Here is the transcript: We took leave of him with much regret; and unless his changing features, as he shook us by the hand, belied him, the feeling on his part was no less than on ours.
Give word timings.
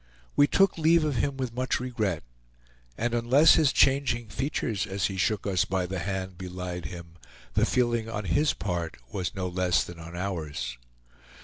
We 0.35 0.47
took 0.47 0.79
leave 0.79 1.03
of 1.03 1.17
him 1.17 1.37
with 1.37 1.53
much 1.53 1.79
regret; 1.79 2.23
and 2.97 3.13
unless 3.13 3.53
his 3.53 3.71
changing 3.71 4.29
features, 4.29 4.87
as 4.87 5.05
he 5.05 5.15
shook 5.15 5.45
us 5.45 5.63
by 5.63 5.85
the 5.85 5.99
hand, 5.99 6.39
belied 6.39 6.85
him, 6.85 7.17
the 7.53 7.67
feeling 7.67 8.09
on 8.09 8.25
his 8.25 8.55
part 8.55 8.97
was 9.11 9.35
no 9.35 9.47
less 9.47 9.83
than 9.83 9.99
on 9.99 10.15
ours. 10.15 10.79